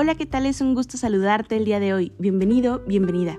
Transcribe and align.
Hola, 0.00 0.14
¿qué 0.14 0.26
tal? 0.26 0.46
Es 0.46 0.60
un 0.60 0.74
gusto 0.74 0.96
saludarte 0.96 1.56
el 1.56 1.64
día 1.64 1.80
de 1.80 1.92
hoy. 1.92 2.12
Bienvenido, 2.20 2.84
bienvenida. 2.86 3.36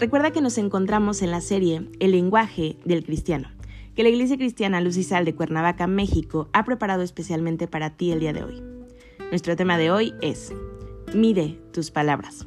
Recuerda 0.00 0.30
que 0.30 0.40
nos 0.40 0.56
encontramos 0.56 1.20
en 1.20 1.30
la 1.30 1.42
serie 1.42 1.86
El 2.00 2.12
lenguaje 2.12 2.78
del 2.86 3.04
cristiano, 3.04 3.48
que 3.94 4.04
la 4.04 4.08
Iglesia 4.08 4.38
Cristiana 4.38 4.80
Luz 4.80 4.96
y 4.96 5.02
Sal 5.04 5.26
de 5.26 5.34
Cuernavaca, 5.34 5.86
México, 5.86 6.48
ha 6.54 6.64
preparado 6.64 7.02
especialmente 7.02 7.68
para 7.68 7.90
ti 7.90 8.10
el 8.10 8.20
día 8.20 8.32
de 8.32 8.42
hoy. 8.42 8.62
Nuestro 9.28 9.54
tema 9.54 9.76
de 9.76 9.90
hoy 9.90 10.14
es 10.22 10.54
Mide 11.12 11.60
tus 11.74 11.90
palabras. 11.90 12.46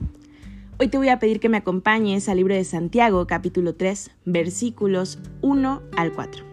Hoy 0.80 0.88
te 0.88 0.98
voy 0.98 1.10
a 1.10 1.20
pedir 1.20 1.40
que 1.40 1.48
me 1.50 1.58
acompañes 1.58 2.30
al 2.30 2.38
libro 2.38 2.56
de 2.56 2.64
Santiago, 2.64 3.28
capítulo 3.28 3.76
3, 3.76 4.10
versículos 4.26 5.20
1 5.42 5.84
al 5.98 6.14
4. 6.14 6.44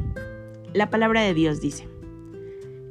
La 0.75 0.91
palabra 0.91 1.23
de 1.23 1.33
Dios 1.33 1.63
dice, 1.63 1.89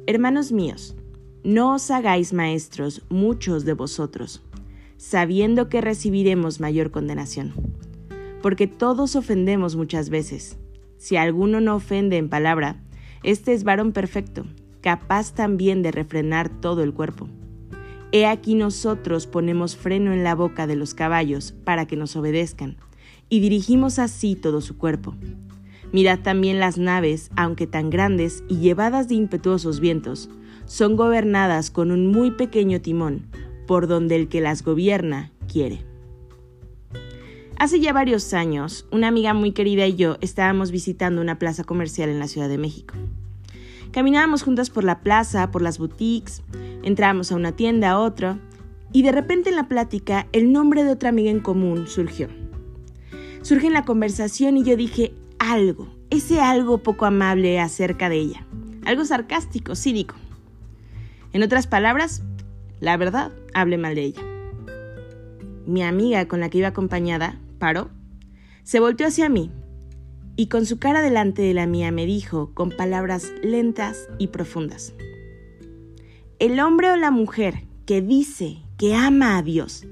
Hermanos 0.08 0.50
míos, 0.50 0.96
no 1.44 1.74
os 1.74 1.90
hagáis 1.90 2.32
maestros 2.32 3.02
muchos 3.08 3.64
de 3.64 3.72
vosotros, 3.72 4.42
sabiendo 4.96 5.68
que 5.68 5.80
recibiremos 5.80 6.60
mayor 6.60 6.90
condenación. 6.90 7.54
Porque 8.42 8.66
todos 8.66 9.16
ofendemos 9.16 9.76
muchas 9.76 10.10
veces. 10.10 10.58
Si 10.96 11.16
alguno 11.16 11.60
no 11.60 11.76
ofende 11.76 12.16
en 12.16 12.28
palabra, 12.28 12.82
este 13.22 13.52
es 13.52 13.64
varón 13.64 13.92
perfecto, 13.92 14.44
capaz 14.80 15.34
también 15.34 15.82
de 15.82 15.92
refrenar 15.92 16.48
todo 16.60 16.82
el 16.82 16.92
cuerpo. 16.92 17.28
He 18.10 18.26
aquí 18.26 18.54
nosotros 18.54 19.26
ponemos 19.26 19.76
freno 19.76 20.12
en 20.12 20.24
la 20.24 20.34
boca 20.34 20.66
de 20.66 20.76
los 20.76 20.94
caballos 20.94 21.52
para 21.64 21.86
que 21.86 21.96
nos 21.96 22.16
obedezcan, 22.16 22.76
y 23.28 23.40
dirigimos 23.40 23.98
así 23.98 24.34
todo 24.34 24.60
su 24.60 24.78
cuerpo. 24.78 25.14
Mirad 25.92 26.20
también 26.20 26.58
las 26.58 26.78
naves, 26.78 27.30
aunque 27.36 27.66
tan 27.66 27.90
grandes 27.90 28.44
y 28.48 28.58
llevadas 28.58 29.08
de 29.08 29.14
impetuosos 29.14 29.80
vientos, 29.80 30.30
son 30.68 30.96
gobernadas 30.96 31.72
con 31.72 31.90
un 31.90 32.06
muy 32.06 32.30
pequeño 32.30 32.80
timón, 32.80 33.26
por 33.66 33.88
donde 33.88 34.14
el 34.14 34.28
que 34.28 34.40
las 34.40 34.62
gobierna 34.62 35.32
quiere. 35.50 35.84
Hace 37.58 37.80
ya 37.80 37.92
varios 37.92 38.34
años, 38.34 38.86
una 38.92 39.08
amiga 39.08 39.34
muy 39.34 39.50
querida 39.50 39.84
y 39.86 39.96
yo 39.96 40.16
estábamos 40.20 40.70
visitando 40.70 41.20
una 41.20 41.40
plaza 41.40 41.64
comercial 41.64 42.08
en 42.08 42.20
la 42.20 42.28
Ciudad 42.28 42.48
de 42.48 42.58
México. 42.58 42.94
Caminábamos 43.90 44.42
juntas 44.42 44.70
por 44.70 44.84
la 44.84 45.00
plaza, 45.00 45.50
por 45.50 45.62
las 45.62 45.78
boutiques, 45.78 46.42
entrábamos 46.84 47.32
a 47.32 47.36
una 47.36 47.52
tienda, 47.52 47.90
a 47.90 47.98
otra, 47.98 48.38
y 48.92 49.02
de 49.02 49.10
repente 49.10 49.48
en 49.48 49.56
la 49.56 49.68
plática 49.68 50.28
el 50.32 50.52
nombre 50.52 50.84
de 50.84 50.92
otra 50.92 51.08
amiga 51.08 51.30
en 51.30 51.40
común 51.40 51.88
surgió. 51.88 52.28
Surge 53.42 53.66
en 53.66 53.72
la 53.72 53.84
conversación 53.84 54.56
y 54.58 54.62
yo 54.62 54.76
dije 54.76 55.14
algo, 55.38 55.88
ese 56.10 56.40
algo 56.40 56.78
poco 56.82 57.06
amable 57.06 57.58
acerca 57.58 58.08
de 58.08 58.16
ella, 58.16 58.46
algo 58.84 59.04
sarcástico, 59.04 59.74
cínico. 59.74 60.14
En 61.32 61.42
otras 61.42 61.66
palabras, 61.66 62.22
la 62.80 62.96
verdad, 62.96 63.32
hablé 63.54 63.78
mal 63.78 63.94
de 63.94 64.04
ella. 64.04 64.22
Mi 65.66 65.82
amiga 65.82 66.26
con 66.26 66.40
la 66.40 66.48
que 66.48 66.58
iba 66.58 66.68
acompañada 66.68 67.38
paró, 67.58 67.90
se 68.62 68.80
volteó 68.80 69.06
hacia 69.06 69.28
mí 69.28 69.50
y 70.36 70.46
con 70.46 70.66
su 70.66 70.78
cara 70.78 71.02
delante 71.02 71.42
de 71.42 71.52
la 71.52 71.66
mía 71.66 71.90
me 71.90 72.06
dijo 72.06 72.52
con 72.54 72.70
palabras 72.70 73.32
lentas 73.42 74.08
y 74.18 74.28
profundas. 74.28 74.94
El 76.38 76.60
hombre 76.60 76.90
o 76.90 76.96
la 76.96 77.10
mujer 77.10 77.64
que 77.84 78.00
dice 78.00 78.58
que 78.76 78.94
ama 78.94 79.36
a 79.36 79.42
Dios 79.42 79.84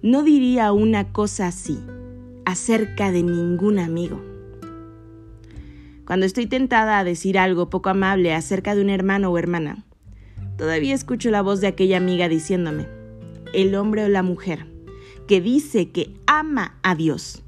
no 0.00 0.22
diría 0.22 0.72
una 0.72 1.12
cosa 1.12 1.48
así 1.48 1.78
acerca 2.44 3.10
de 3.10 3.22
ningún 3.22 3.78
amigo. 3.78 4.22
Cuando 6.06 6.26
estoy 6.26 6.46
tentada 6.46 6.98
a 6.98 7.04
decir 7.04 7.38
algo 7.38 7.68
poco 7.68 7.90
amable 7.90 8.34
acerca 8.34 8.74
de 8.74 8.82
un 8.82 8.90
hermano 8.90 9.30
o 9.30 9.38
hermana, 9.38 9.84
Todavía 10.62 10.94
escucho 10.94 11.32
la 11.32 11.42
voz 11.42 11.60
de 11.60 11.66
aquella 11.66 11.96
amiga 11.96 12.28
diciéndome, 12.28 12.86
el 13.52 13.74
hombre 13.74 14.04
o 14.04 14.08
la 14.08 14.22
mujer 14.22 14.64
que 15.26 15.40
dice 15.40 15.90
que 15.90 16.14
ama 16.28 16.78
a 16.84 16.94
Dios 16.94 17.42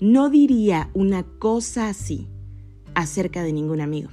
no 0.00 0.30
diría 0.30 0.88
una 0.94 1.24
cosa 1.24 1.90
así 1.90 2.26
acerca 2.94 3.42
de 3.42 3.52
ningún 3.52 3.82
amigo. 3.82 4.08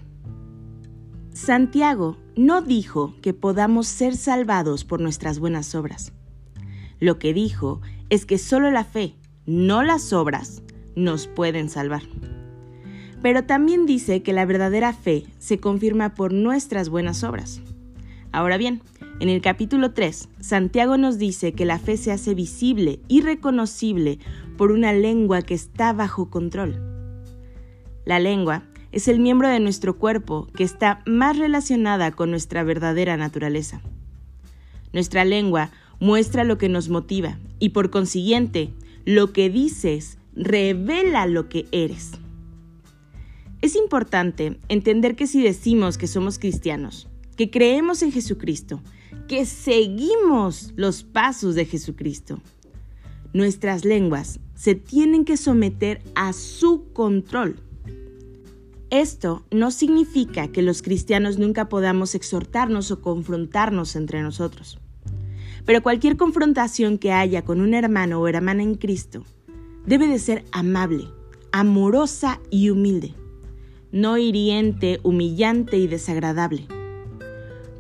Santiago 1.32 2.18
no 2.36 2.62
dijo 2.62 3.16
que 3.22 3.34
podamos 3.34 3.88
ser 3.88 4.18
salvados 4.18 4.84
por 4.84 5.00
nuestras 5.00 5.40
buenas 5.40 5.74
obras. 5.74 6.12
Lo 7.00 7.20
que 7.20 7.34
dijo 7.34 7.80
es 8.10 8.26
que 8.26 8.38
solo 8.38 8.70
la 8.70 8.84
fe, 8.84 9.16
no 9.46 9.82
las 9.82 10.12
obras, 10.12 10.62
nos 10.94 11.28
pueden 11.28 11.70
salvar. 11.70 12.04
Pero 13.22 13.46
también 13.46 13.86
dice 13.86 14.24
que 14.24 14.34
la 14.34 14.46
verdadera 14.46 14.92
fe 14.92 15.24
se 15.40 15.58
confirma 15.58 16.16
por 16.16 16.34
nuestras 16.34 16.90
buenas 16.90 17.24
obras. 17.24 17.62
Ahora 18.32 18.58
bien, 18.58 18.82
en 19.20 19.30
el 19.30 19.42
capítulo 19.42 19.92
3, 19.92 20.30
Santiago 20.40 20.98
nos 20.98 21.18
dice 21.18 21.54
que 21.54 21.66
la 21.66 21.80
fe 21.80 21.98
se 21.98 22.12
hace 22.12 22.34
visible 22.34 23.00
y 23.08 23.22
reconocible 23.22 24.20
por 24.58 24.72
una 24.72 24.94
lengua 24.94 25.42
que 25.42 25.54
está 25.54 25.92
bajo 25.92 26.30
control. 26.30 26.82
La 28.06 28.20
lengua 28.20 28.64
es 28.92 29.08
el 29.08 29.20
miembro 29.20 29.50
de 29.50 29.60
nuestro 29.60 29.98
cuerpo 29.98 30.48
que 30.56 30.64
está 30.64 31.02
más 31.06 31.38
relacionada 31.38 32.12
con 32.12 32.32
nuestra 32.32 32.64
verdadera 32.64 33.18
naturaleza. 33.18 33.82
Nuestra 34.94 35.26
lengua 35.26 35.70
muestra 36.00 36.44
lo 36.44 36.58
que 36.58 36.70
nos 36.70 36.90
motiva 36.90 37.38
y 37.60 37.70
por 37.70 37.90
consiguiente, 37.90 38.74
lo 39.06 39.34
que 39.34 39.50
dices 39.50 40.18
revela 40.36 41.26
lo 41.26 41.50
que 41.50 41.68
eres. 41.72 42.12
Es 43.62 43.76
importante 43.76 44.58
entender 44.70 45.16
que 45.16 45.28
si 45.28 45.44
decimos 45.44 45.98
que 45.98 46.08
somos 46.08 46.40
cristianos, 46.40 47.11
que 47.36 47.50
creemos 47.50 48.02
en 48.02 48.12
Jesucristo, 48.12 48.82
que 49.28 49.46
seguimos 49.46 50.74
los 50.76 51.04
pasos 51.04 51.56
de 51.56 51.66
Jesucristo. 51.66 52.42
Nuestras 53.34 53.86
lenguas 53.86 54.40
se 54.56 54.76
tienen 54.76 55.26
que 55.26 55.38
someter 55.38 56.02
a 56.16 56.34
su 56.34 56.92
control. 56.94 57.56
Esto 58.90 59.46
no 59.52 59.72
significa 59.72 60.50
que 60.50 60.62
los 60.62 60.82
cristianos 60.82 61.40
nunca 61.40 61.70
podamos 61.70 62.14
exhortarnos 62.14 62.92
o 62.92 63.02
confrontarnos 63.02 63.96
entre 63.96 64.22
nosotros. 64.22 64.80
Pero 65.66 65.82
cualquier 65.82 66.18
confrontación 66.18 66.98
que 66.98 67.14
haya 67.14 67.44
con 67.44 67.62
un 67.62 67.74
hermano 67.74 68.20
o 68.20 68.28
hermana 68.28 68.64
en 68.64 68.76
Cristo 68.76 69.24
debe 69.86 70.08
de 70.08 70.20
ser 70.20 70.44
amable, 70.52 71.06
amorosa 71.54 72.42
y 72.50 72.70
humilde, 72.70 73.14
no 73.92 74.18
hiriente, 74.18 75.00
humillante 75.04 75.78
y 75.78 75.88
desagradable. 75.88 76.68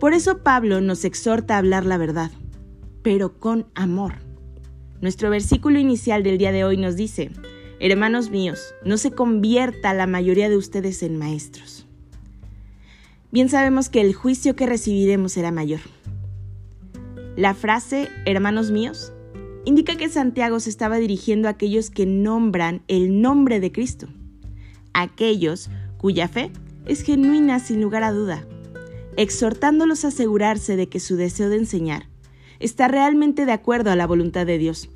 Por 0.01 0.16
eso 0.16 0.39
Pablo 0.39 0.81
nos 0.81 1.06
exhorta 1.06 1.53
a 1.53 1.57
hablar 1.59 1.85
la 1.85 2.00
verdad, 2.00 2.31
pero 3.03 3.38
con 3.38 3.67
amor. 3.75 4.13
Nuestro 5.00 5.29
versículo 5.29 5.78
inicial 5.78 6.23
del 6.23 6.39
día 6.39 6.51
de 6.51 6.63
hoy 6.63 6.75
nos 6.75 6.95
dice, 6.95 7.29
Hermanos 7.79 8.31
míos, 8.31 8.73
no 8.84 8.97
se 8.97 9.12
convierta 9.12 9.94
la 9.94 10.07
mayoría 10.07 10.50
de 10.50 10.57
ustedes 10.57 11.03
en 11.03 11.19
maestros. 11.19 11.85
Bien 13.31 13.47
sabemos 13.47 13.89
que 13.89 14.01
el 14.01 14.16
juicio 14.16 14.56
que 14.56 14.66
recibiremos 14.66 15.33
será 15.33 15.51
mayor. 15.51 15.81
La 17.36 17.54
frase, 17.54 18.09
hermanos 18.25 18.71
míos, 18.71 19.13
indica 19.65 19.97
que 19.97 20.09
Santiago 20.09 20.59
se 20.59 20.71
estaba 20.71 20.97
dirigiendo 20.97 21.47
a 21.47 21.51
aquellos 21.51 21.92
que 21.92 22.07
nombran 22.07 22.81
el 22.88 23.21
nombre 23.21 23.59
de 23.59 23.71
Cristo, 23.71 24.07
aquellos 24.94 25.69
cuya 26.00 26.27
fe 26.27 26.51
es 26.88 27.04
genuina 27.04 27.59
sin 27.59 27.83
lugar 27.83 28.01
a 28.01 28.12
duda, 28.12 28.47
exhortándolos 29.18 30.06
a 30.06 30.10
asegurarse 30.10 30.75
de 30.75 30.90
que 30.90 31.00
su 31.00 31.16
deseo 31.16 31.50
de 31.50 31.58
enseñar 31.58 32.08
está 32.60 32.88
realmente 32.88 33.46
de 33.46 33.52
acuerdo 33.52 33.92
a 33.92 33.96
la 33.96 34.08
voluntad 34.08 34.46
de 34.46 34.58
Dios 34.58 34.90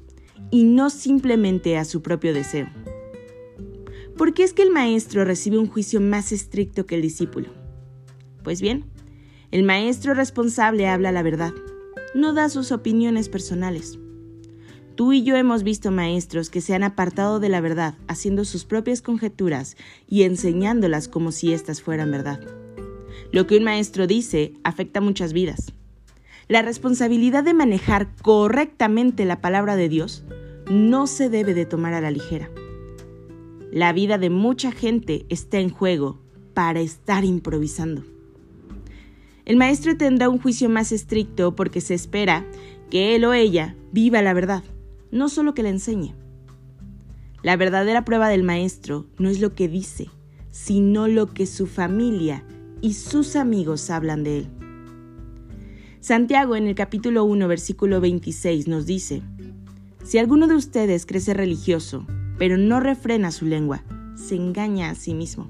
y 0.52 0.64
no 0.64 0.90
simplemente 0.90 1.78
a 1.78 1.86
su 1.86 2.02
propio 2.02 2.34
deseo. 2.34 2.68
¿Por 4.18 4.34
qué 4.34 4.44
es 4.44 4.54
que 4.54 4.62
el 4.62 4.72
maestro 4.72 5.26
recibe 5.26 5.58
un 5.58 5.68
juicio 5.68 6.00
más 6.00 6.32
estricto 6.32 6.86
que 6.86 6.96
el 6.96 7.02
discípulo? 7.02 7.50
Pues 8.44 8.62
bien, 8.62 8.86
el 9.52 9.64
maestro 9.64 10.14
responsable 10.14 10.88
habla 10.88 11.12
la 11.12 11.24
verdad, 11.24 11.54
no 12.14 12.34
da 12.34 12.48
sus 12.50 12.72
opiniones 12.72 13.28
personales. 13.28 14.00
Tú 14.96 15.12
y 15.12 15.24
yo 15.24 15.36
hemos 15.36 15.64
visto 15.64 15.92
maestros 15.92 16.50
que 16.50 16.62
se 16.62 16.74
han 16.74 16.84
apartado 16.84 17.42
de 17.42 17.50
la 17.50 17.60
verdad, 17.60 17.96
haciendo 18.08 18.46
sus 18.46 18.64
propias 18.64 19.02
conjeturas 19.02 19.76
y 20.08 20.24
enseñándolas 20.24 21.10
como 21.10 21.34
si 21.34 21.52
éstas 21.52 21.82
fueran 21.82 22.12
verdad. 22.12 22.40
Lo 23.32 23.48
que 23.48 23.58
un 23.58 23.64
maestro 23.64 24.08
dice 24.08 24.54
afecta 24.64 25.02
muchas 25.02 25.34
vidas. 25.34 25.74
La 26.48 26.62
responsabilidad 26.62 27.44
de 27.44 27.54
manejar 27.54 28.16
correctamente 28.22 29.26
la 29.26 29.42
palabra 29.42 29.76
de 29.76 29.90
Dios 29.90 30.24
no 30.70 31.08
se 31.08 31.30
debe 31.30 31.54
de 31.54 31.66
tomar 31.66 31.94
a 31.94 32.02
la 32.02 32.12
ligera. 32.12 32.50
La 33.72 33.94
vida 33.94 34.18
de 34.18 34.30
mucha 34.30 34.72
gente 34.72 35.26
está 35.30 35.60
en 35.60 35.70
juego 35.70 36.20
para 36.54 36.82
estar 36.82 37.26
improvisando. 37.26 38.04
El 39.46 39.58
maestro 39.58 39.98
tendrá 39.98 40.30
un 40.30 40.40
juicio 40.40 40.70
más 40.70 40.92
estricto 40.92 41.56
porque 41.56 41.82
se 41.82 41.94
espera 41.94 42.46
que 42.90 43.16
él 43.16 43.26
o 43.26 43.34
ella 43.34 43.76
viva 43.92 44.22
la 44.22 44.34
verdad, 44.34 44.64
no 45.12 45.30
solo 45.30 45.54
que 45.54 45.64
la 45.64 45.70
enseñe. 45.70 46.16
La 47.44 47.58
verdadera 47.58 48.06
prueba 48.06 48.30
del 48.30 48.44
maestro 48.44 49.06
no 49.20 49.30
es 49.30 49.40
lo 49.40 49.54
que 49.54 49.68
dice, 49.68 50.10
sino 50.50 51.08
lo 51.08 51.28
que 51.28 51.46
su 51.46 51.68
familia 51.68 52.44
y 52.82 52.94
sus 52.94 53.36
amigos 53.36 53.90
hablan 53.90 54.24
de 54.24 54.40
él. 54.40 54.48
Santiago 56.00 56.56
en 56.56 56.68
el 56.68 56.76
capítulo 56.76 57.24
1, 57.24 57.48
versículo 57.48 58.00
26 58.00 58.68
nos 58.68 58.86
dice, 58.86 59.24
Si 60.04 60.18
alguno 60.18 60.48
de 60.48 60.56
ustedes 60.56 61.06
crece 61.06 61.34
religioso, 61.34 62.06
pero 62.38 62.58
no 62.58 62.80
refrena 62.80 63.32
su 63.32 63.46
lengua, 63.46 63.84
se 64.16 64.36
engaña 64.36 64.90
a 64.90 64.96
sí 64.96 65.14
mismo, 65.14 65.50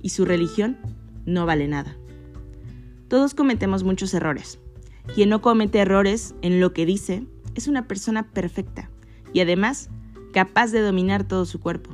y 0.00 0.08
su 0.08 0.24
religión 0.24 0.78
no 1.24 1.46
vale 1.46 1.68
nada. 1.68 1.96
Todos 3.08 3.34
cometemos 3.34 3.84
muchos 3.84 4.12
errores. 4.14 4.58
Quien 5.14 5.28
no 5.28 5.42
comete 5.42 5.78
errores 5.78 6.34
en 6.42 6.60
lo 6.60 6.72
que 6.72 6.86
dice 6.86 7.26
es 7.54 7.68
una 7.68 7.86
persona 7.86 8.30
perfecta 8.30 8.90
y 9.32 9.40
además 9.40 9.90
capaz 10.32 10.72
de 10.72 10.80
dominar 10.80 11.24
todo 11.24 11.44
su 11.44 11.60
cuerpo. 11.60 11.90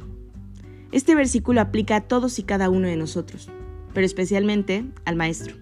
Este 0.92 1.14
versículo 1.14 1.60
aplica 1.60 1.96
a 1.96 2.00
todos 2.02 2.38
y 2.38 2.42
cada 2.44 2.70
uno 2.70 2.86
de 2.88 2.96
nosotros, 2.96 3.50
pero 3.94 4.06
especialmente 4.06 4.84
al 5.04 5.16
maestro. 5.16 5.54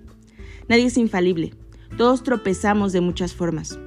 Nadie 0.68 0.86
es 0.86 0.98
infalible, 0.98 1.54
todos 1.96 2.22
tropezamos 2.22 2.92
de 2.92 3.00
muchas 3.00 3.34
formas, 3.34 3.78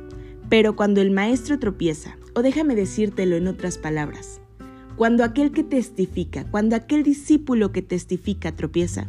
pero 0.50 0.76
cuando 0.76 1.02
el 1.02 1.12
maestro 1.12 1.60
tropieza, 1.60 2.18
o 2.34 2.42
déjame 2.42 2.76
decírtelo 2.76 3.36
en 3.36 3.48
otras 3.48 3.78
palabras, 3.78 4.42
cuando 4.96 5.24
aquel 5.24 5.52
que 5.52 5.64
testifica, 5.64 6.46
cuando 6.50 6.76
aquel 6.76 7.04
discípulo 7.04 7.72
que 7.72 7.82
testifica 7.82 8.56
tropieza, 8.56 9.08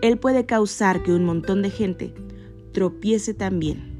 él 0.00 0.18
puede 0.18 0.46
causar 0.46 1.02
que 1.02 1.12
un 1.12 1.24
montón 1.24 1.62
de 1.62 1.70
gente 1.70 2.14
tropiece 2.72 3.34
también. 3.34 3.94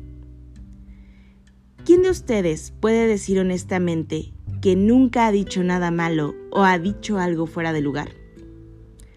¿Quién 1.85 2.03
de 2.03 2.11
ustedes 2.11 2.73
puede 2.81 3.07
decir 3.07 3.39
honestamente 3.39 4.33
que 4.63 4.77
nunca 4.77 5.27
ha 5.27 5.33
dicho 5.33 5.63
nada 5.63 5.91
malo 5.91 6.35
o 6.51 6.65
ha 6.65 6.79
dicho 6.79 7.19
algo 7.19 7.47
fuera 7.47 7.73
de 7.73 7.83
lugar? 7.83 8.13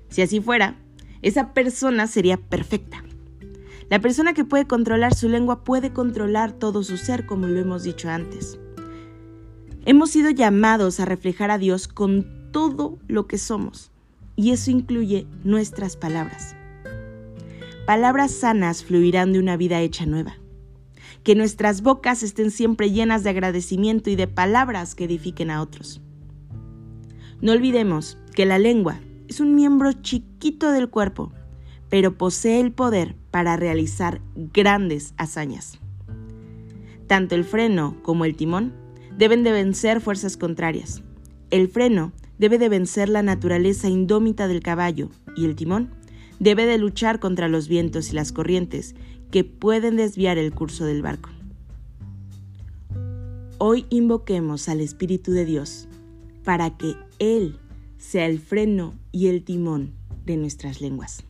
Si 0.10 0.22
así 0.22 0.42
fuera, 0.42 0.78
esa 1.22 1.54
persona 1.54 2.08
sería 2.08 2.38
perfecta. 2.38 3.04
La 3.90 4.00
persona 4.00 4.34
que 4.34 4.44
puede 4.44 4.68
controlar 4.68 5.14
su 5.14 5.30
lengua 5.30 5.64
puede 5.64 5.94
controlar 5.94 6.52
todo 6.52 6.84
su 6.84 6.98
ser, 6.98 7.26
como 7.26 7.48
lo 7.48 7.60
hemos 7.60 7.84
dicho 7.84 8.10
antes. 8.10 8.60
Hemos 9.86 10.12
sido 10.12 10.30
llamados 10.30 11.00
a 11.00 11.06
reflejar 11.06 11.52
a 11.52 11.58
Dios 11.58 11.88
con 11.88 12.52
todo 12.52 13.00
lo 13.08 13.28
que 13.28 13.38
somos, 13.38 13.92
y 14.36 14.52
eso 14.52 14.72
incluye 14.72 15.26
nuestras 15.44 15.96
palabras. 15.96 16.56
Palabras 17.86 18.32
sanas 18.32 18.84
fluirán 18.84 19.32
de 19.32 19.40
una 19.40 19.56
vida 19.56 19.80
hecha 19.80 20.06
nueva 20.06 20.36
que 21.28 21.36
nuestras 21.36 21.82
bocas 21.82 22.24
estén 22.24 22.52
siempre 22.52 22.90
llenas 22.90 23.22
de 23.22 23.32
agradecimiento 23.32 24.10
y 24.10 24.16
de 24.16 24.28
palabras 24.28 24.96
que 24.96 25.04
edifiquen 25.04 25.52
a 25.52 25.62
otros. 25.62 26.00
No 27.42 27.52
olvidemos 27.52 28.18
que 28.34 28.46
la 28.46 28.60
lengua 28.60 29.02
es 29.28 29.40
un 29.40 29.56
miembro 29.56 29.94
chiquito 29.94 30.72
del 30.72 30.90
cuerpo, 30.90 31.32
pero 31.90 32.18
posee 32.18 32.60
el 32.60 32.72
poder 32.72 33.16
para 33.32 33.56
realizar 33.56 34.22
grandes 34.36 35.14
hazañas. 35.18 35.80
Tanto 37.08 37.36
el 37.36 37.46
freno 37.46 37.98
como 38.04 38.26
el 38.26 38.36
timón 38.36 38.74
deben 39.18 39.44
de 39.44 39.52
vencer 39.52 40.02
fuerzas 40.02 40.38
contrarias. 40.38 41.02
El 41.50 41.70
freno 41.70 42.12
debe 42.38 42.58
de 42.58 42.70
vencer 42.70 43.10
la 43.10 43.24
naturaleza 43.24 43.90
indómita 43.90 44.48
del 44.48 44.62
caballo 44.62 45.10
y 45.36 45.46
el 45.46 45.56
timón 45.56 45.90
debe 46.40 46.66
de 46.66 46.78
luchar 46.78 47.20
contra 47.20 47.48
los 47.48 47.68
vientos 47.68 48.12
y 48.12 48.16
las 48.16 48.32
corrientes 48.32 48.96
que 49.32 49.44
pueden 49.44 49.96
desviar 49.96 50.38
el 50.38 50.54
curso 50.54 50.86
del 50.86 51.02
barco. 51.02 51.30
Hoy 53.58 53.86
invoquemos 53.90 54.70
al 54.70 54.82
Espíritu 54.82 55.32
de 55.32 55.46
Dios 55.46 55.88
para 56.44 56.78
que 56.78 56.96
Él 57.18 57.58
sea 57.98 58.26
el 58.26 58.40
freno 58.40 58.94
y 59.12 59.28
el 59.28 59.44
timón 59.44 59.94
de 60.26 60.38
nuestras 60.38 60.82
lenguas. 60.82 61.24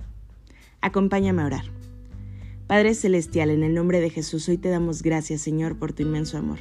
Acompáñame 0.81 1.41
a 1.41 1.45
orar. 1.45 1.65
Padre 2.67 2.93
Celestial, 2.95 3.49
en 3.49 3.63
el 3.63 3.73
nombre 3.73 4.01
de 4.01 4.09
Jesús, 4.09 4.49
hoy 4.49 4.57
te 4.57 4.69
damos 4.69 5.01
gracias, 5.01 5.41
Señor, 5.41 5.77
por 5.77 5.93
tu 5.93 6.03
inmenso 6.03 6.37
amor. 6.37 6.59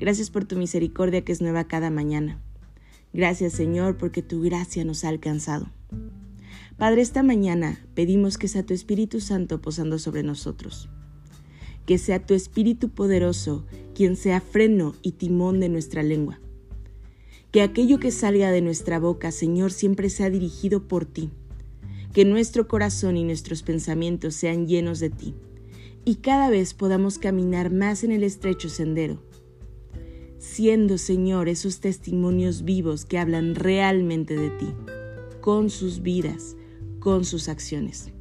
Gracias 0.00 0.30
por 0.30 0.44
tu 0.44 0.56
misericordia 0.56 1.24
que 1.24 1.32
es 1.32 1.40
nueva 1.40 1.64
cada 1.64 1.90
mañana. 1.90 2.40
Gracias, 3.12 3.52
Señor, 3.52 3.96
porque 3.96 4.22
tu 4.22 4.42
gracia 4.42 4.84
nos 4.84 5.04
ha 5.04 5.08
alcanzado. 5.08 5.70
Padre, 6.76 7.02
esta 7.02 7.22
mañana 7.22 7.84
pedimos 7.94 8.38
que 8.38 8.48
sea 8.48 8.64
tu 8.64 8.74
Espíritu 8.74 9.20
Santo 9.20 9.60
posando 9.60 9.98
sobre 9.98 10.22
nosotros. 10.22 10.88
Que 11.86 11.98
sea 11.98 12.24
tu 12.24 12.34
Espíritu 12.34 12.90
poderoso 12.90 13.66
quien 13.94 14.16
sea 14.16 14.40
freno 14.40 14.94
y 15.02 15.12
timón 15.12 15.58
de 15.58 15.68
nuestra 15.68 16.02
lengua. 16.02 16.40
Que 17.58 17.62
aquello 17.62 17.98
que 17.98 18.12
salga 18.12 18.52
de 18.52 18.60
nuestra 18.60 19.00
boca, 19.00 19.32
Señor, 19.32 19.72
siempre 19.72 20.10
sea 20.10 20.30
dirigido 20.30 20.86
por 20.86 21.06
ti. 21.06 21.28
Que 22.12 22.24
nuestro 22.24 22.68
corazón 22.68 23.16
y 23.16 23.24
nuestros 23.24 23.64
pensamientos 23.64 24.36
sean 24.36 24.68
llenos 24.68 25.00
de 25.00 25.10
ti. 25.10 25.34
Y 26.04 26.18
cada 26.18 26.50
vez 26.50 26.72
podamos 26.72 27.18
caminar 27.18 27.72
más 27.72 28.04
en 28.04 28.12
el 28.12 28.22
estrecho 28.22 28.68
sendero. 28.68 29.20
Siendo, 30.38 30.98
Señor, 30.98 31.48
esos 31.48 31.80
testimonios 31.80 32.62
vivos 32.62 33.04
que 33.04 33.18
hablan 33.18 33.56
realmente 33.56 34.36
de 34.36 34.50
ti, 34.50 34.72
con 35.40 35.68
sus 35.68 36.00
vidas, 36.00 36.54
con 37.00 37.24
sus 37.24 37.48
acciones. 37.48 38.12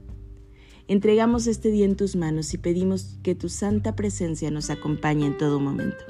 Entregamos 0.88 1.46
este 1.46 1.70
día 1.70 1.86
en 1.86 1.96
tus 1.96 2.16
manos 2.16 2.56
y 2.56 2.58
pedimos 2.58 3.20
que 3.22 3.36
tu 3.36 3.50
santa 3.50 3.96
presencia 3.96 4.50
nos 4.50 4.72
acompañe 4.72 5.28
en 5.28 5.38
todo 5.38 5.60
momento. 5.60 6.06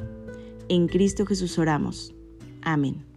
En 0.70 0.88
Cristo 0.88 1.26
Jesús 1.26 1.60
oramos. 1.60 2.16
Amén. 2.62 3.17